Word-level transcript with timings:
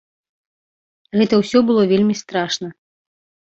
Гэта 1.21 1.33
ўсё 1.41 1.59
было 1.69 1.81
вельмі 1.93 2.19
страшна. 2.25 2.67